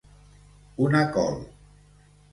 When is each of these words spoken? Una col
Una 0.85 1.03
col 1.13 1.37